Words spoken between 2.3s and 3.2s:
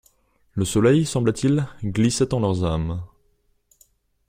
en leurs âmes.